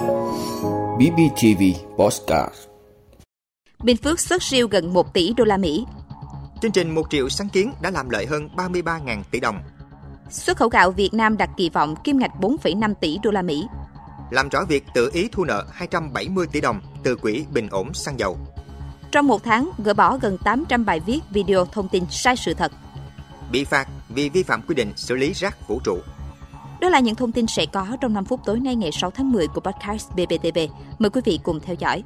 BBTV 0.00 1.62
Postcard 1.98 2.54
Bình 3.82 3.96
Phước 3.96 4.20
xuất 4.20 4.42
siêu 4.42 4.68
gần 4.68 4.92
1 4.92 5.14
tỷ 5.14 5.32
đô 5.36 5.44
la 5.44 5.56
Mỹ. 5.56 5.84
Chương 6.62 6.72
trình 6.72 6.94
1 6.94 7.10
triệu 7.10 7.28
sáng 7.28 7.48
kiến 7.48 7.72
đã 7.82 7.90
làm 7.90 8.10
lợi 8.10 8.26
hơn 8.26 8.48
33.000 8.56 9.22
tỷ 9.30 9.40
đồng. 9.40 9.62
Xuất 10.30 10.56
khẩu 10.56 10.68
gạo 10.68 10.90
Việt 10.90 11.14
Nam 11.14 11.36
đặt 11.36 11.50
kỳ 11.56 11.70
vọng 11.70 11.94
kim 12.04 12.18
ngạch 12.18 12.30
4,5 12.40 12.94
tỷ 12.94 13.18
đô 13.22 13.30
la 13.30 13.42
Mỹ. 13.42 13.66
Làm 14.30 14.48
rõ 14.48 14.64
việc 14.68 14.84
tự 14.94 15.10
ý 15.12 15.28
thu 15.32 15.44
nợ 15.44 15.66
270 15.72 16.46
tỷ 16.52 16.60
đồng 16.60 16.80
từ 17.02 17.16
quỹ 17.16 17.44
bình 17.52 17.68
ổn 17.70 17.94
xăng 17.94 18.18
dầu. 18.18 18.38
Trong 19.12 19.26
một 19.26 19.44
tháng, 19.44 19.70
gỡ 19.78 19.94
bỏ 19.94 20.16
gần 20.16 20.38
800 20.44 20.84
bài 20.84 21.00
viết, 21.00 21.20
video 21.30 21.64
thông 21.64 21.88
tin 21.88 22.04
sai 22.10 22.36
sự 22.36 22.54
thật. 22.54 22.72
Bị 23.52 23.64
phạt 23.64 23.88
vì 24.08 24.28
vi 24.28 24.42
phạm 24.42 24.62
quy 24.62 24.74
định 24.74 24.92
xử 24.96 25.16
lý 25.16 25.32
rác 25.32 25.68
vũ 25.68 25.80
trụ. 25.84 25.98
Đó 26.80 26.88
là 26.88 27.00
những 27.00 27.14
thông 27.14 27.32
tin 27.32 27.46
sẽ 27.46 27.66
có 27.72 27.96
trong 28.00 28.12
5 28.12 28.24
phút 28.24 28.40
tối 28.44 28.60
nay 28.60 28.76
ngày 28.76 28.90
6 28.92 29.10
tháng 29.10 29.32
10 29.32 29.48
của 29.48 29.60
podcast 29.60 30.10
BBTV. 30.10 30.58
Mời 30.98 31.10
quý 31.10 31.20
vị 31.24 31.40
cùng 31.42 31.60
theo 31.60 31.76
dõi. 31.78 32.02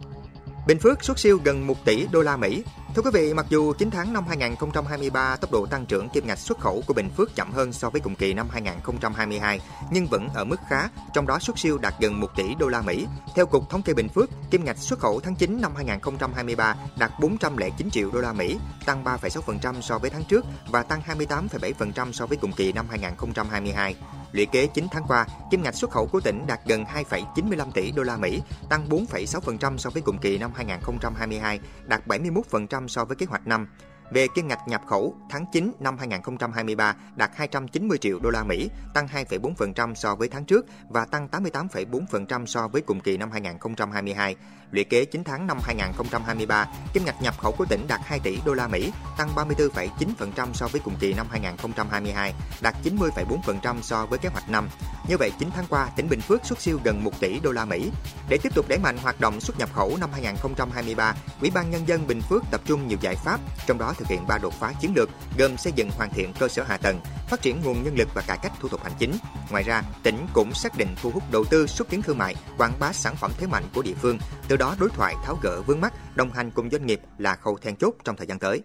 Bình 0.67 0.79
Phước 0.79 1.05
xuất 1.05 1.19
siêu 1.19 1.41
gần 1.45 1.67
1 1.67 1.85
tỷ 1.85 2.07
đô 2.13 2.21
la 2.21 2.37
Mỹ. 2.37 2.65
Thưa 2.95 3.03
quý 3.03 3.11
vị, 3.15 3.35
mặc 3.35 3.47
dù 3.49 3.73
9 3.73 3.91
tháng 3.91 4.13
năm 4.13 4.25
2023 4.29 5.37
tốc 5.37 5.53
độ 5.53 5.67
tăng 5.67 5.87
trưởng 5.87 6.09
kim 6.09 6.27
ngạch 6.27 6.39
xuất 6.39 6.61
khẩu 6.61 6.83
của 6.87 6.95
Bình 6.95 7.11
Phước 7.17 7.35
chậm 7.35 7.53
hơn 7.53 7.73
so 7.73 7.91
với 7.91 8.01
cùng 8.01 8.15
kỳ 8.15 8.35
năm 8.35 8.47
2022, 8.51 9.61
nhưng 9.91 10.07
vẫn 10.07 10.29
ở 10.35 10.45
mức 10.45 10.61
khá, 10.69 10.89
trong 11.15 11.27
đó 11.27 11.39
xuất 11.39 11.59
siêu 11.59 11.79
đạt 11.79 11.95
gần 12.01 12.21
1 12.21 12.37
tỷ 12.37 12.55
đô 12.59 12.69
la 12.69 12.83
Mỹ. 12.83 13.07
Theo 13.35 13.47
Cục 13.47 13.71
Thống 13.71 13.83
kê 13.83 13.95
Bình 13.95 14.09
Phước, 14.09 14.31
kim 14.51 14.65
ngạch 14.65 14.79
xuất 14.79 14.99
khẩu 14.99 15.21
tháng 15.21 15.37
9 15.37 15.61
năm 15.61 15.73
2023 15.77 16.77
đạt 16.99 17.13
409 17.21 17.91
triệu 17.91 18.11
đô 18.11 18.21
la 18.21 18.33
Mỹ, 18.33 18.57
tăng 18.85 19.05
3,6% 19.05 19.81
so 19.81 19.99
với 19.99 20.11
tháng 20.11 20.25
trước 20.25 20.45
và 20.71 20.83
tăng 20.83 21.01
28,7% 21.07 22.13
so 22.13 22.27
với 22.27 22.37
cùng 22.37 22.53
kỳ 22.53 22.73
năm 22.73 22.87
2022. 22.91 23.95
Lũy 24.35 24.47
kế 24.47 24.67
9 24.67 24.87
tháng 24.91 25.05
qua, 25.09 25.27
kim 25.51 25.63
ngạch 25.63 25.75
xuất 25.75 25.91
khẩu 25.91 26.07
của 26.07 26.21
tỉnh 26.21 26.47
đạt 26.47 26.61
gần 26.67 26.85
2,95 26.85 27.71
tỷ 27.71 27.93
đô 27.93 28.03
la 28.03 28.17
Mỹ, 28.17 28.43
tăng 28.69 28.89
4,6% 28.89 29.77
so 29.77 29.91
với 29.91 30.03
cùng 30.03 30.19
kỳ 30.19 30.39
năm 30.39 30.51
2022, 30.55 31.61
đạt 31.87 32.07
71% 32.07 32.89
so 32.89 33.05
với 33.05 33.17
kế 33.17 33.27
hoạch 33.27 33.47
năm. 33.47 33.69
Về 34.11 34.27
kim 34.35 34.49
ngạch 34.49 34.69
nhập 34.69 34.83
khẩu, 34.87 35.15
tháng 35.31 35.45
9 35.53 35.73
năm 35.81 35.99
2023 35.99 36.97
đạt 37.17 37.31
290 37.35 37.99
triệu 37.99 38.19
đô 38.19 38.31
la 38.31 38.45
Mỹ, 38.45 38.71
tăng 38.95 39.07
2,4% 39.07 39.95
so 39.95 40.15
với 40.15 40.29
tháng 40.29 40.45
trước 40.45 40.67
và 40.89 41.05
tăng 41.05 41.29
88,4% 41.33 42.47
so 42.47 42.69
với 42.69 42.83
cùng 42.83 43.01
kỳ 43.01 43.17
năm 43.17 43.31
2022. 43.31 44.37
Lũy 44.71 44.85
kế 44.85 45.05
9 45.05 45.25
tháng 45.25 45.47
năm 45.47 45.59
2023, 45.63 46.67
kim 46.93 47.05
ngạch 47.05 47.23
nhập 47.23 47.35
khẩu 47.39 47.53
của 47.53 47.65
tỉnh 47.65 47.87
đạt 47.89 48.01
2 48.05 48.21
tỷ 48.21 48.39
đô 48.47 48.55
la 48.55 48.69
Mỹ, 48.69 48.93
tăng 49.19 49.29
34,9% 49.35 50.53
so 50.53 50.69
với 50.69 50.81
cùng 50.85 50.95
kỳ 51.01 51.15
năm 51.15 51.27
2022, 51.31 52.35
đạt 52.63 52.75
90,4% 52.85 53.83
so 53.83 54.07
với 54.07 54.19
kế 54.19 54.29
hoạch 54.29 54.51
năm. 54.51 54.69
Như 55.09 55.17
vậy, 55.19 55.33
9 55.39 55.51
tháng 55.55 55.65
qua, 55.69 55.89
tỉnh 55.97 56.09
Bình 56.09 56.21
Phước 56.21 56.45
xuất 56.45 56.61
siêu 56.61 56.79
gần 56.85 57.05
1 57.05 57.21
tỷ 57.21 57.41
đô 57.41 57.53
la 57.53 57.65
Mỹ. 57.65 57.91
Để 58.29 58.39
tiếp 58.43 58.55
tục 58.55 58.69
đẩy 58.69 58.79
mạnh 58.79 58.97
hoạt 58.99 59.21
động 59.21 59.41
xuất 59.41 59.59
nhập 59.59 59.69
khẩu 59.73 59.97
năm 60.01 60.11
2023, 60.13 61.15
Ủy 61.41 61.51
ban 61.51 61.71
nhân 61.71 61.89
dân 61.89 62.07
Bình 62.07 62.21
Phước 62.21 62.43
tập 62.51 62.61
trung 62.65 62.89
nhiều 62.89 62.99
giải 63.01 63.17
pháp, 63.25 63.41
trong 63.67 63.79
đó 63.79 63.94
thực 63.95 64.09
hiện 64.09 64.27
ba 64.27 64.39
đột 64.39 64.55
phá 64.61 64.73
chiến 64.81 64.93
lược 64.97 65.11
gồm 65.39 65.57
xây 65.57 65.73
dựng 65.73 65.91
hoàn 65.91 66.11
thiện 66.11 66.33
cơ 66.39 66.49
sở 66.49 66.63
hạ 66.63 66.77
tầng, 66.77 67.01
phát 67.29 67.43
triển 67.43 67.61
nguồn 67.65 67.83
nhân 67.83 67.95
lực 67.97 68.09
và 68.15 68.23
cải 68.27 68.39
cách 68.43 68.53
thủ 68.61 68.69
tục 68.69 68.83
hành 68.83 68.93
chính. 68.99 69.13
Ngoài 69.51 69.63
ra, 69.63 69.83
tỉnh 70.03 70.27
cũng 70.33 70.55
xác 70.55 70.79
định 70.79 70.89
thu 71.03 71.11
hút 71.11 71.23
đầu 71.31 71.45
tư 71.45 71.67
xúc 71.67 71.87
tiến 71.91 72.03
thương 72.03 72.19
mại, 72.19 72.35
quảng 72.59 72.73
bá 72.81 72.93
sản 72.93 73.17
phẩm 73.17 73.31
thế 73.39 73.47
mạnh 73.47 73.65
của 73.75 73.83
địa 73.83 73.95
phương, 73.95 74.19
từ 74.49 74.57
đó 74.57 74.77
đối 74.79 74.89
thoại 74.89 75.15
tháo 75.25 75.39
gỡ 75.43 75.63
vướng 75.67 75.81
mắt, 75.81 76.17
đồng 76.17 76.31
hành 76.31 76.51
cùng 76.51 76.71
doanh 76.71 76.87
nghiệp 76.87 77.01
là 77.19 77.37
khâu 77.37 77.59
then 77.63 77.77
chốt 77.77 77.95
trong 78.05 78.17
thời 78.17 78.27
gian 78.27 78.39
tới. 78.39 78.63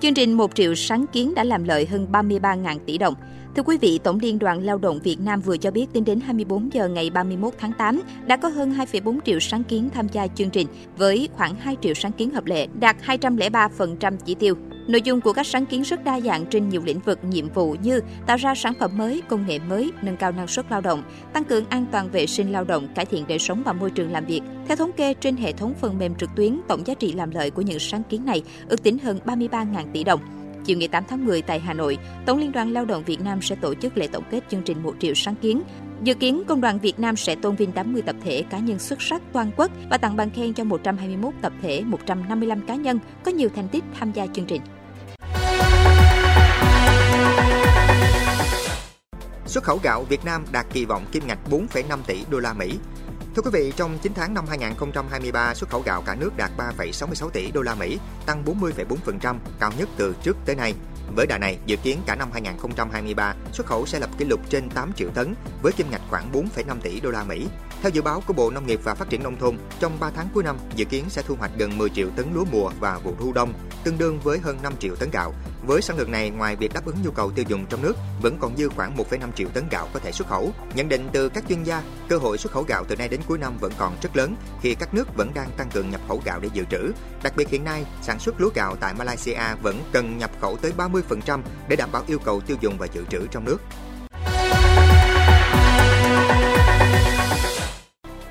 Chương 0.00 0.14
trình 0.14 0.32
1 0.32 0.54
triệu 0.54 0.74
sáng 0.74 1.06
kiến 1.12 1.34
đã 1.34 1.44
làm 1.44 1.64
lợi 1.64 1.86
hơn 1.86 2.06
33.000 2.12 2.78
tỷ 2.86 2.98
đồng. 2.98 3.14
Thưa 3.56 3.62
quý 3.62 3.78
vị, 3.80 3.98
Tổng 3.98 4.18
Liên 4.22 4.38
đoàn 4.38 4.62
Lao 4.62 4.78
động 4.78 4.98
Việt 5.02 5.20
Nam 5.20 5.40
vừa 5.40 5.56
cho 5.56 5.70
biết 5.70 5.86
tính 5.92 6.04
đến 6.04 6.20
24 6.20 6.72
giờ 6.72 6.88
ngày 6.88 7.10
31 7.10 7.54
tháng 7.58 7.72
8 7.78 8.02
đã 8.26 8.36
có 8.36 8.48
hơn 8.48 8.74
2,4 8.92 9.18
triệu 9.24 9.40
sáng 9.40 9.64
kiến 9.64 9.88
tham 9.94 10.08
gia 10.08 10.26
chương 10.26 10.50
trình 10.50 10.66
với 10.96 11.28
khoảng 11.32 11.54
2 11.54 11.76
triệu 11.80 11.94
sáng 11.94 12.12
kiến 12.12 12.30
hợp 12.30 12.46
lệ, 12.46 12.66
đạt 12.80 12.96
203% 13.06 14.16
chỉ 14.24 14.34
tiêu. 14.34 14.54
Nội 14.88 15.02
dung 15.02 15.20
của 15.20 15.32
các 15.32 15.46
sáng 15.46 15.66
kiến 15.66 15.82
rất 15.82 16.04
đa 16.04 16.20
dạng 16.20 16.46
trên 16.46 16.68
nhiều 16.68 16.82
lĩnh 16.84 17.00
vực 17.00 17.18
nhiệm 17.24 17.48
vụ 17.48 17.76
như 17.82 18.00
tạo 18.26 18.36
ra 18.36 18.54
sản 18.54 18.72
phẩm 18.80 18.90
mới, 18.98 19.22
công 19.28 19.46
nghệ 19.46 19.58
mới, 19.58 19.92
nâng 20.02 20.16
cao 20.16 20.32
năng 20.32 20.46
suất 20.46 20.66
lao 20.70 20.80
động, 20.80 21.02
tăng 21.32 21.44
cường 21.44 21.64
an 21.68 21.86
toàn 21.92 22.10
vệ 22.10 22.26
sinh 22.26 22.52
lao 22.52 22.64
động, 22.64 22.88
cải 22.94 23.04
thiện 23.04 23.24
đời 23.28 23.38
sống 23.38 23.62
và 23.64 23.72
môi 23.72 23.90
trường 23.90 24.12
làm 24.12 24.24
việc. 24.24 24.40
Theo 24.68 24.76
thống 24.76 24.92
kê 24.92 25.14
trên 25.14 25.36
hệ 25.36 25.52
thống 25.52 25.74
phần 25.80 25.98
mềm 25.98 26.14
trực 26.14 26.30
tuyến, 26.36 26.60
tổng 26.68 26.86
giá 26.86 26.94
trị 26.94 27.12
làm 27.12 27.30
lợi 27.30 27.50
của 27.50 27.62
những 27.62 27.78
sáng 27.78 28.02
kiến 28.08 28.24
này 28.24 28.42
ước 28.68 28.82
tính 28.82 28.98
hơn 28.98 29.18
33.000 29.24 29.86
tỷ 29.92 30.04
đồng. 30.04 30.20
Chiều 30.64 30.78
ngày 30.78 30.88
8 30.88 31.04
tháng 31.08 31.26
10 31.26 31.42
tại 31.42 31.60
Hà 31.60 31.74
Nội, 31.74 31.98
Tổng 32.26 32.38
Liên 32.38 32.52
đoàn 32.52 32.72
Lao 32.72 32.84
động 32.84 33.02
Việt 33.06 33.20
Nam 33.20 33.42
sẽ 33.42 33.54
tổ 33.54 33.74
chức 33.74 33.98
lễ 33.98 34.06
tổng 34.06 34.24
kết 34.30 34.40
chương 34.50 34.62
trình 34.62 34.82
1 34.82 34.94
triệu 35.00 35.14
sáng 35.14 35.34
kiến. 35.34 35.62
Dự 36.02 36.14
kiến, 36.14 36.42
Công 36.46 36.60
đoàn 36.60 36.78
Việt 36.78 37.00
Nam 37.00 37.16
sẽ 37.16 37.34
tôn 37.34 37.56
vinh 37.56 37.72
80 37.72 38.02
tập 38.02 38.16
thể 38.24 38.44
cá 38.50 38.58
nhân 38.58 38.78
xuất 38.78 39.02
sắc 39.02 39.22
toàn 39.32 39.50
quốc 39.56 39.70
và 39.90 39.98
tặng 39.98 40.16
bằng 40.16 40.30
khen 40.30 40.54
cho 40.54 40.64
121 40.64 41.34
tập 41.42 41.52
thể, 41.62 41.82
155 41.86 42.60
cá 42.66 42.74
nhân 42.74 42.98
có 43.24 43.30
nhiều 43.30 43.48
thành 43.54 43.68
tích 43.68 43.84
tham 43.98 44.12
gia 44.12 44.26
chương 44.26 44.46
trình. 44.46 44.62
Xuất 49.48 49.64
khẩu 49.64 49.80
gạo 49.82 50.04
Việt 50.08 50.24
Nam 50.24 50.44
đạt 50.52 50.66
kỳ 50.72 50.84
vọng 50.84 51.06
kim 51.12 51.26
ngạch 51.26 51.38
4,5 51.50 51.98
tỷ 52.06 52.24
đô 52.30 52.38
la 52.38 52.52
Mỹ. 52.52 52.78
Thưa 53.36 53.42
quý 53.42 53.50
vị, 53.52 53.72
trong 53.76 53.98
9 53.98 54.12
tháng 54.14 54.34
năm 54.34 54.44
2023, 54.48 55.54
xuất 55.54 55.70
khẩu 55.70 55.82
gạo 55.82 56.02
cả 56.06 56.14
nước 56.14 56.36
đạt 56.36 56.50
3,66 56.58 57.28
tỷ 57.28 57.50
đô 57.50 57.62
la 57.62 57.74
Mỹ, 57.74 57.98
tăng 58.26 58.44
40,4%, 58.44 59.36
cao 59.60 59.72
nhất 59.78 59.88
từ 59.96 60.14
trước 60.22 60.36
tới 60.44 60.56
nay. 60.56 60.74
Với 61.16 61.26
đà 61.26 61.38
này, 61.38 61.58
dự 61.66 61.76
kiến 61.76 61.98
cả 62.06 62.14
năm 62.14 62.28
2023, 62.32 63.34
xuất 63.52 63.66
khẩu 63.66 63.86
sẽ 63.86 64.00
lập 64.00 64.10
kỷ 64.18 64.24
lục 64.24 64.40
trên 64.50 64.70
8 64.70 64.92
triệu 64.92 65.10
tấn 65.10 65.34
với 65.62 65.72
kim 65.72 65.90
ngạch 65.90 66.02
khoảng 66.10 66.32
4,5 66.32 66.80
tỷ 66.82 67.00
đô 67.00 67.10
la 67.10 67.24
Mỹ. 67.24 67.46
Theo 67.82 67.90
dự 67.90 68.02
báo 68.02 68.22
của 68.26 68.32
Bộ 68.32 68.50
Nông 68.50 68.66
nghiệp 68.66 68.80
và 68.84 68.94
Phát 68.94 69.10
triển 69.10 69.22
nông 69.22 69.38
thôn, 69.38 69.56
trong 69.80 70.00
3 70.00 70.10
tháng 70.10 70.28
cuối 70.34 70.44
năm 70.44 70.56
dự 70.74 70.84
kiến 70.84 71.04
sẽ 71.08 71.22
thu 71.22 71.34
hoạch 71.38 71.50
gần 71.56 71.78
10 71.78 71.90
triệu 71.90 72.10
tấn 72.16 72.34
lúa 72.34 72.44
mùa 72.52 72.70
và 72.80 72.98
vụ 72.98 73.14
thu 73.20 73.32
đông, 73.32 73.52
tương 73.84 73.98
đương 73.98 74.20
với 74.22 74.38
hơn 74.38 74.58
5 74.62 74.72
triệu 74.80 74.96
tấn 74.96 75.10
gạo. 75.12 75.34
Với 75.68 75.82
sản 75.82 75.98
lượng 75.98 76.10
này, 76.10 76.30
ngoài 76.30 76.56
việc 76.56 76.74
đáp 76.74 76.86
ứng 76.86 76.96
nhu 77.04 77.10
cầu 77.10 77.30
tiêu 77.30 77.44
dùng 77.48 77.66
trong 77.66 77.82
nước, 77.82 77.96
vẫn 78.22 78.38
còn 78.40 78.56
dư 78.56 78.68
khoảng 78.68 78.96
1,5 78.96 79.32
triệu 79.32 79.48
tấn 79.48 79.64
gạo 79.70 79.88
có 79.92 80.00
thể 80.00 80.12
xuất 80.12 80.28
khẩu. 80.28 80.52
Nhận 80.74 80.88
định 80.88 81.08
từ 81.12 81.28
các 81.28 81.44
chuyên 81.48 81.62
gia, 81.62 81.82
cơ 82.08 82.16
hội 82.18 82.38
xuất 82.38 82.52
khẩu 82.52 82.62
gạo 82.62 82.84
từ 82.88 82.96
nay 82.96 83.08
đến 83.08 83.20
cuối 83.26 83.38
năm 83.38 83.58
vẫn 83.60 83.72
còn 83.78 83.96
rất 84.02 84.16
lớn 84.16 84.34
khi 84.60 84.74
các 84.74 84.94
nước 84.94 85.16
vẫn 85.16 85.30
đang 85.34 85.50
tăng 85.56 85.70
cường 85.70 85.90
nhập 85.90 86.00
khẩu 86.08 86.22
gạo 86.24 86.40
để 86.40 86.48
dự 86.52 86.64
trữ. 86.70 86.92
Đặc 87.22 87.32
biệt 87.36 87.48
hiện 87.48 87.64
nay, 87.64 87.84
sản 88.02 88.18
xuất 88.18 88.40
lúa 88.40 88.50
gạo 88.54 88.76
tại 88.80 88.94
Malaysia 88.94 89.40
vẫn 89.62 89.82
cần 89.92 90.18
nhập 90.18 90.30
khẩu 90.40 90.56
tới 90.56 90.72
30% 90.76 91.40
để 91.68 91.76
đảm 91.76 91.92
bảo 91.92 92.02
yêu 92.06 92.18
cầu 92.18 92.40
tiêu 92.40 92.56
dùng 92.60 92.78
và 92.78 92.86
dự 92.92 93.04
trữ 93.10 93.26
trong 93.30 93.44
nước. 93.44 93.58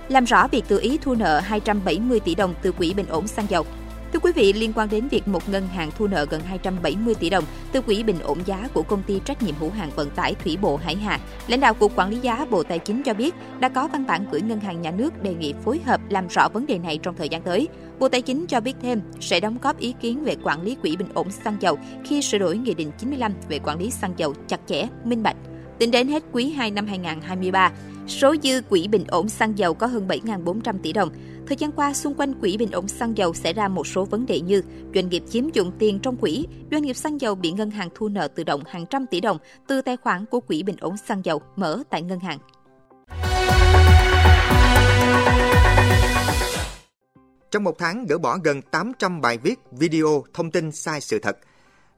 Làm 0.09 0.25
rõ 0.25 0.47
việc 0.47 0.63
tự 0.67 0.79
ý 0.79 0.97
thu 1.01 1.15
nợ 1.15 1.39
270 1.39 2.19
tỷ 2.19 2.35
đồng 2.35 2.53
từ 2.61 2.71
quỹ 2.71 2.93
bình 2.93 3.07
ổn 3.07 3.27
xăng 3.27 3.49
dầu. 3.49 3.65
Thưa 4.13 4.19
quý 4.19 4.31
vị, 4.35 4.53
liên 4.53 4.73
quan 4.75 4.89
đến 4.89 5.07
việc 5.07 5.27
một 5.27 5.49
ngân 5.49 5.67
hàng 5.67 5.91
thu 5.97 6.07
nợ 6.07 6.25
gần 6.29 6.41
270 6.41 7.15
tỷ 7.15 7.29
đồng 7.29 7.43
từ 7.71 7.81
quỹ 7.81 8.03
bình 8.03 8.19
ổn 8.19 8.37
giá 8.45 8.67
của 8.73 8.83
công 8.83 9.03
ty 9.03 9.21
trách 9.25 9.43
nhiệm 9.43 9.55
hữu 9.55 9.69
hạn 9.69 9.89
vận 9.95 10.09
tải 10.09 10.35
Thủy 10.35 10.57
Bộ 10.61 10.77
Hải 10.77 10.95
Hà, 10.95 11.19
lãnh 11.47 11.59
đạo 11.59 11.73
Cục 11.73 11.95
Quản 11.95 12.09
lý 12.09 12.17
giá 12.17 12.45
Bộ 12.49 12.63
Tài 12.63 12.79
chính 12.79 13.03
cho 13.03 13.13
biết 13.13 13.35
đã 13.59 13.69
có 13.69 13.87
văn 13.87 14.05
bản 14.07 14.25
gửi 14.31 14.41
ngân 14.41 14.59
hàng 14.59 14.81
nhà 14.81 14.91
nước 14.91 15.23
đề 15.23 15.33
nghị 15.33 15.53
phối 15.65 15.79
hợp 15.85 16.01
làm 16.09 16.27
rõ 16.27 16.47
vấn 16.53 16.65
đề 16.65 16.77
này 16.77 16.99
trong 17.03 17.15
thời 17.15 17.29
gian 17.29 17.41
tới. 17.41 17.67
Bộ 17.99 18.09
Tài 18.09 18.21
chính 18.21 18.45
cho 18.47 18.59
biết 18.59 18.73
thêm 18.81 19.01
sẽ 19.19 19.39
đóng 19.39 19.57
góp 19.61 19.79
ý 19.79 19.93
kiến 20.01 20.23
về 20.23 20.35
quản 20.43 20.61
lý 20.61 20.75
quỹ 20.75 20.95
bình 20.95 21.09
ổn 21.13 21.31
xăng 21.31 21.57
dầu 21.59 21.77
khi 22.05 22.21
sửa 22.21 22.37
đổi 22.37 22.57
Nghị 22.57 22.73
định 22.73 22.91
95 22.97 23.33
về 23.49 23.59
quản 23.59 23.79
lý 23.79 23.91
xăng 23.91 24.13
dầu 24.17 24.33
chặt 24.47 24.59
chẽ, 24.67 24.87
minh 25.03 25.23
bạch. 25.23 25.37
Tính 25.79 25.91
đến 25.91 26.07
hết 26.07 26.23
quý 26.31 26.49
2 26.49 26.71
năm 26.71 26.87
2023, 26.87 27.71
số 28.07 28.35
dư 28.43 28.61
quỹ 28.61 28.87
bình 28.87 29.03
ổn 29.07 29.29
xăng 29.29 29.57
dầu 29.57 29.73
có 29.73 29.87
hơn 29.87 30.07
7.400 30.07 30.77
tỷ 30.83 30.93
đồng. 30.93 31.09
Thời 31.47 31.57
gian 31.57 31.71
qua, 31.71 31.93
xung 31.93 32.13
quanh 32.13 32.33
quỹ 32.33 32.57
bình 32.57 32.71
ổn 32.71 32.87
xăng 32.87 33.17
dầu 33.17 33.33
xảy 33.33 33.53
ra 33.53 33.67
một 33.67 33.87
số 33.87 34.05
vấn 34.05 34.25
đề 34.25 34.41
như 34.41 34.61
doanh 34.95 35.09
nghiệp 35.09 35.23
chiếm 35.29 35.49
dụng 35.53 35.71
tiền 35.79 35.99
trong 35.99 36.17
quỹ, 36.17 36.45
doanh 36.71 36.81
nghiệp 36.81 36.93
xăng 36.93 37.21
dầu 37.21 37.35
bị 37.35 37.51
ngân 37.51 37.71
hàng 37.71 37.89
thu 37.95 38.07
nợ 38.07 38.27
tự 38.27 38.43
động 38.43 38.63
hàng 38.67 38.85
trăm 38.89 39.05
tỷ 39.05 39.21
đồng 39.21 39.37
từ 39.67 39.81
tài 39.81 39.97
khoản 39.97 40.25
của 40.25 40.39
quỹ 40.39 40.63
bình 40.63 40.75
ổn 40.79 40.97
xăng 40.97 41.21
dầu 41.25 41.41
mở 41.55 41.83
tại 41.89 42.01
ngân 42.01 42.19
hàng. 42.19 42.39
Trong 47.51 47.63
một 47.63 47.77
tháng 47.77 48.05
gỡ 48.05 48.17
bỏ 48.17 48.37
gần 48.43 48.61
800 48.61 49.21
bài 49.21 49.37
viết, 49.37 49.59
video, 49.71 50.23
thông 50.33 50.51
tin 50.51 50.71
sai 50.71 51.01
sự 51.01 51.19
thật. 51.19 51.37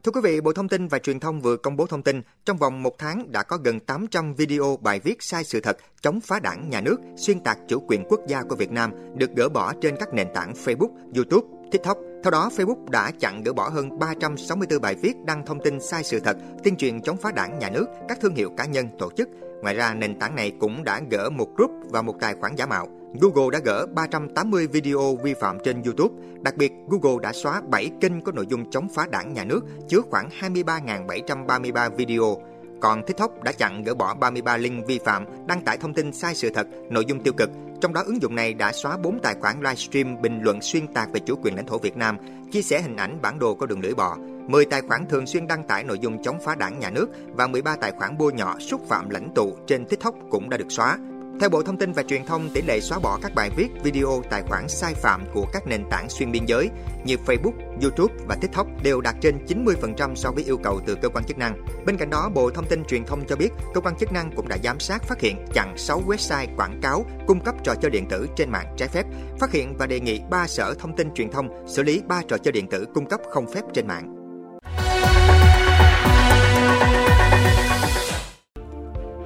Thưa 0.04 0.12
quý 0.12 0.20
vị, 0.24 0.40
Bộ 0.40 0.52
Thông 0.52 0.68
tin 0.68 0.88
và 0.88 0.98
Truyền 0.98 1.20
thông 1.20 1.40
vừa 1.40 1.56
công 1.56 1.76
bố 1.76 1.86
thông 1.86 2.02
tin, 2.02 2.22
trong 2.44 2.56
vòng 2.56 2.82
một 2.82 2.98
tháng 2.98 3.32
đã 3.32 3.42
có 3.42 3.56
gần 3.56 3.80
800 3.80 4.34
video 4.34 4.78
bài 4.82 5.00
viết 5.00 5.22
sai 5.22 5.44
sự 5.44 5.60
thật, 5.60 5.76
chống 6.02 6.20
phá 6.20 6.40
đảng, 6.40 6.70
nhà 6.70 6.80
nước, 6.80 6.96
xuyên 7.16 7.40
tạc 7.40 7.58
chủ 7.68 7.84
quyền 7.88 8.04
quốc 8.08 8.20
gia 8.26 8.42
của 8.42 8.56
Việt 8.56 8.70
Nam 8.70 8.90
được 9.14 9.30
gỡ 9.36 9.48
bỏ 9.48 9.72
trên 9.80 9.96
các 9.96 10.14
nền 10.14 10.28
tảng 10.34 10.52
Facebook, 10.52 10.88
YouTube, 11.14 11.46
TikTok. 11.72 11.98
Theo 12.24 12.30
đó, 12.30 12.50
Facebook 12.56 12.88
đã 12.90 13.10
chặn 13.20 13.42
gỡ 13.42 13.52
bỏ 13.52 13.68
hơn 13.68 13.98
364 13.98 14.80
bài 14.80 14.94
viết 15.02 15.12
đăng 15.26 15.46
thông 15.46 15.60
tin 15.64 15.80
sai 15.80 16.04
sự 16.04 16.20
thật, 16.20 16.36
tuyên 16.64 16.76
truyền 16.76 17.02
chống 17.02 17.16
phá 17.16 17.32
đảng, 17.32 17.58
nhà 17.58 17.70
nước, 17.70 17.86
các 18.08 18.18
thương 18.20 18.34
hiệu 18.34 18.50
cá 18.56 18.64
nhân, 18.64 18.88
tổ 18.98 19.10
chức. 19.16 19.28
Ngoài 19.62 19.74
ra, 19.74 19.94
nền 19.94 20.18
tảng 20.18 20.36
này 20.36 20.52
cũng 20.60 20.84
đã 20.84 21.00
gỡ 21.10 21.30
một 21.30 21.48
group 21.56 21.70
và 21.90 22.02
một 22.02 22.14
tài 22.20 22.34
khoản 22.34 22.56
giả 22.56 22.66
mạo. 22.66 22.99
Google 23.14 23.50
đã 23.52 23.58
gỡ 23.64 23.86
380 23.94 24.66
video 24.66 25.16
vi 25.22 25.34
phạm 25.34 25.58
trên 25.64 25.82
YouTube. 25.82 26.14
Đặc 26.42 26.56
biệt, 26.56 26.72
Google 26.88 27.22
đã 27.22 27.32
xóa 27.32 27.62
7 27.70 27.90
kênh 28.00 28.20
có 28.20 28.32
nội 28.32 28.46
dung 28.48 28.70
chống 28.70 28.88
phá 28.88 29.06
đảng 29.10 29.32
nhà 29.32 29.44
nước 29.44 29.60
chứa 29.88 30.00
khoảng 30.10 30.28
23.733 30.40 31.90
video. 31.90 32.36
Còn 32.80 33.02
TikTok 33.06 33.42
đã 33.42 33.52
chặn 33.52 33.84
gỡ 33.84 33.94
bỏ 33.94 34.14
33 34.14 34.56
link 34.56 34.86
vi 34.86 34.98
phạm, 35.04 35.46
đăng 35.46 35.64
tải 35.64 35.78
thông 35.78 35.94
tin 35.94 36.12
sai 36.12 36.34
sự 36.34 36.50
thật, 36.50 36.66
nội 36.90 37.04
dung 37.04 37.22
tiêu 37.22 37.32
cực. 37.36 37.50
Trong 37.80 37.92
đó 37.92 38.02
ứng 38.06 38.22
dụng 38.22 38.34
này 38.34 38.54
đã 38.54 38.72
xóa 38.72 38.96
4 38.96 39.18
tài 39.22 39.34
khoản 39.40 39.56
livestream 39.60 40.22
bình 40.22 40.40
luận 40.42 40.60
xuyên 40.60 40.86
tạc 40.86 41.12
về 41.12 41.20
chủ 41.20 41.34
quyền 41.42 41.56
lãnh 41.56 41.66
thổ 41.66 41.78
Việt 41.78 41.96
Nam, 41.96 42.16
chia 42.52 42.62
sẻ 42.62 42.82
hình 42.82 42.96
ảnh 42.96 43.18
bản 43.22 43.38
đồ 43.38 43.54
có 43.54 43.66
đường 43.66 43.80
lưỡi 43.80 43.94
bò, 43.94 44.16
10 44.46 44.64
tài 44.64 44.82
khoản 44.82 45.06
thường 45.06 45.26
xuyên 45.26 45.46
đăng 45.46 45.66
tải 45.66 45.84
nội 45.84 45.98
dung 45.98 46.22
chống 46.22 46.40
phá 46.44 46.54
đảng 46.54 46.78
nhà 46.78 46.90
nước 46.90 47.08
và 47.32 47.46
13 47.46 47.76
tài 47.76 47.92
khoản 47.92 48.18
bôi 48.18 48.32
nhọ 48.32 48.58
xúc 48.58 48.80
phạm 48.88 49.10
lãnh 49.10 49.28
tụ 49.34 49.56
trên 49.66 49.84
TikTok 49.84 50.14
cũng 50.30 50.50
đã 50.50 50.56
được 50.56 50.72
xóa. 50.72 50.98
Theo 51.40 51.48
Bộ 51.48 51.62
Thông 51.62 51.76
tin 51.76 51.92
và 51.92 52.02
Truyền 52.02 52.24
thông, 52.24 52.50
tỷ 52.50 52.62
lệ 52.62 52.80
xóa 52.80 52.98
bỏ 52.98 53.18
các 53.22 53.34
bài 53.34 53.50
viết, 53.56 53.68
video, 53.82 54.22
tài 54.30 54.42
khoản 54.42 54.68
sai 54.68 54.94
phạm 54.94 55.24
của 55.34 55.46
các 55.52 55.66
nền 55.66 55.84
tảng 55.90 56.08
xuyên 56.08 56.32
biên 56.32 56.44
giới 56.46 56.70
như 57.04 57.16
Facebook, 57.26 57.52
YouTube 57.82 58.14
và 58.28 58.36
TikTok 58.40 58.66
đều 58.82 59.00
đạt 59.00 59.14
trên 59.20 59.38
90% 59.46 60.14
so 60.14 60.30
với 60.30 60.44
yêu 60.44 60.56
cầu 60.56 60.80
từ 60.86 60.94
cơ 61.02 61.08
quan 61.08 61.24
chức 61.24 61.38
năng. 61.38 61.64
Bên 61.86 61.96
cạnh 61.96 62.10
đó, 62.10 62.30
Bộ 62.34 62.50
Thông 62.50 62.66
tin 62.66 62.84
Truyền 62.84 63.04
thông 63.04 63.26
cho 63.26 63.36
biết, 63.36 63.48
cơ 63.74 63.80
quan 63.80 63.96
chức 63.96 64.12
năng 64.12 64.30
cũng 64.36 64.48
đã 64.48 64.56
giám 64.64 64.80
sát 64.80 65.02
phát 65.02 65.20
hiện 65.20 65.36
chặn 65.54 65.74
6 65.78 66.02
website 66.06 66.56
quảng 66.56 66.80
cáo 66.82 67.04
cung 67.26 67.40
cấp 67.40 67.54
trò 67.64 67.74
chơi 67.74 67.90
điện 67.90 68.06
tử 68.08 68.26
trên 68.36 68.50
mạng 68.50 68.74
trái 68.76 68.88
phép, 68.88 69.06
phát 69.38 69.52
hiện 69.52 69.76
và 69.78 69.86
đề 69.86 70.00
nghị 70.00 70.20
3 70.30 70.46
sở 70.46 70.74
thông 70.78 70.96
tin 70.96 71.14
truyền 71.14 71.30
thông 71.30 71.48
xử 71.66 71.82
lý 71.82 72.02
3 72.08 72.22
trò 72.28 72.36
chơi 72.38 72.52
điện 72.52 72.66
tử 72.70 72.86
cung 72.94 73.06
cấp 73.06 73.20
không 73.30 73.46
phép 73.52 73.62
trên 73.74 73.86
mạng. 73.86 74.19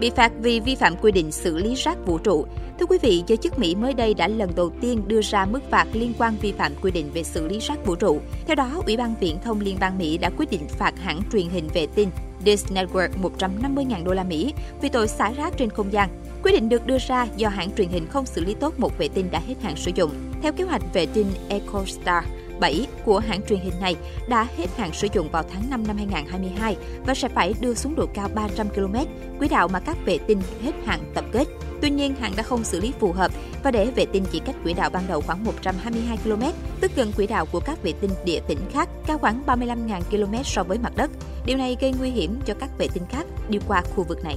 Bị 0.04 0.10
phạt 0.10 0.32
vì 0.38 0.60
vi 0.60 0.74
phạm 0.74 0.96
quy 0.96 1.12
định 1.12 1.32
xử 1.32 1.56
lý 1.56 1.74
rác 1.74 2.06
vũ 2.06 2.18
trụ. 2.18 2.46
Thưa 2.78 2.86
quý 2.86 2.98
vị, 3.02 3.22
giới 3.26 3.36
chức 3.36 3.58
Mỹ 3.58 3.74
mới 3.74 3.94
đây 3.94 4.14
đã 4.14 4.28
lần 4.28 4.50
đầu 4.56 4.70
tiên 4.80 5.02
đưa 5.06 5.20
ra 5.22 5.46
mức 5.46 5.70
phạt 5.70 5.86
liên 5.92 6.12
quan 6.18 6.34
vi 6.40 6.52
phạm 6.52 6.72
quy 6.82 6.90
định 6.90 7.10
về 7.14 7.22
xử 7.22 7.48
lý 7.48 7.58
rác 7.58 7.86
vũ 7.86 7.94
trụ. 7.94 8.20
Theo 8.46 8.54
đó, 8.54 8.82
Ủy 8.86 8.96
ban 8.96 9.14
Viễn 9.20 9.38
thông 9.44 9.60
Liên 9.60 9.76
bang 9.80 9.98
Mỹ 9.98 10.18
đã 10.18 10.30
quyết 10.36 10.50
định 10.50 10.68
phạt 10.68 10.94
hãng 10.98 11.20
truyền 11.32 11.48
hình 11.48 11.68
vệ 11.74 11.86
tinh 11.86 12.10
Dish 12.44 12.72
Network 12.72 13.08
150.000 13.38 14.04
đô 14.04 14.12
la 14.12 14.24
Mỹ 14.24 14.54
vì 14.80 14.88
tội 14.88 15.08
xả 15.08 15.32
rác 15.32 15.56
trên 15.56 15.70
không 15.70 15.92
gian. 15.92 16.08
Quyết 16.42 16.52
định 16.52 16.68
được 16.68 16.86
đưa 16.86 16.98
ra 16.98 17.26
do 17.36 17.48
hãng 17.48 17.70
truyền 17.76 17.88
hình 17.88 18.06
không 18.06 18.26
xử 18.26 18.44
lý 18.44 18.54
tốt 18.54 18.74
một 18.78 18.98
vệ 18.98 19.08
tinh 19.08 19.28
đã 19.30 19.40
hết 19.46 19.54
hạn 19.62 19.76
sử 19.76 19.90
dụng. 19.94 20.10
Theo 20.42 20.52
kế 20.52 20.64
hoạch 20.64 20.82
vệ 20.94 21.06
tinh 21.06 21.26
EchoStar, 21.48 22.24
7 22.60 22.86
của 23.04 23.18
hãng 23.18 23.40
truyền 23.48 23.60
hình 23.60 23.80
này 23.80 23.96
đã 24.28 24.46
hết 24.56 24.66
hạn 24.76 24.92
sử 24.92 25.08
dụng 25.12 25.30
vào 25.30 25.42
tháng 25.52 25.70
5 25.70 25.86
năm 25.86 25.96
2022 25.96 26.76
và 27.06 27.14
sẽ 27.14 27.28
phải 27.28 27.54
đưa 27.60 27.74
xuống 27.74 27.94
độ 27.96 28.06
cao 28.14 28.28
300 28.34 28.68
km, 28.68 28.96
quỹ 29.38 29.48
đạo 29.48 29.68
mà 29.68 29.80
các 29.80 29.96
vệ 30.04 30.18
tinh 30.18 30.40
hết 30.62 30.72
hạn 30.84 31.00
tập 31.14 31.24
kết. 31.32 31.44
Tuy 31.82 31.90
nhiên, 31.90 32.14
hãng 32.14 32.32
đã 32.36 32.42
không 32.42 32.64
xử 32.64 32.80
lý 32.80 32.92
phù 33.00 33.12
hợp 33.12 33.32
và 33.62 33.70
để 33.70 33.90
vệ 33.90 34.06
tinh 34.06 34.24
chỉ 34.32 34.38
cách 34.38 34.56
quỹ 34.64 34.72
đạo 34.72 34.90
ban 34.90 35.02
đầu 35.08 35.20
khoảng 35.20 35.44
122 35.44 36.16
km, 36.16 36.42
tức 36.80 36.90
gần 36.96 37.12
quỹ 37.16 37.26
đạo 37.26 37.46
của 37.52 37.60
các 37.60 37.82
vệ 37.82 37.92
tinh 38.00 38.10
địa 38.24 38.40
tỉnh 38.48 38.58
khác, 38.72 38.88
cao 39.06 39.18
khoảng 39.18 39.42
35.000 39.46 40.00
km 40.10 40.42
so 40.44 40.62
với 40.62 40.78
mặt 40.78 40.92
đất. 40.96 41.10
Điều 41.46 41.56
này 41.56 41.76
gây 41.80 41.94
nguy 41.98 42.10
hiểm 42.10 42.40
cho 42.44 42.54
các 42.54 42.70
vệ 42.78 42.88
tinh 42.94 43.04
khác 43.08 43.26
đi 43.48 43.58
qua 43.68 43.82
khu 43.94 44.04
vực 44.04 44.24
này. 44.24 44.36